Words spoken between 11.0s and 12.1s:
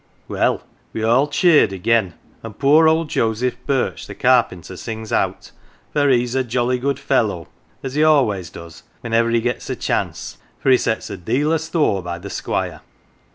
a deal of store